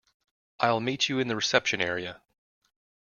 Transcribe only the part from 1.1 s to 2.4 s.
in the reception area.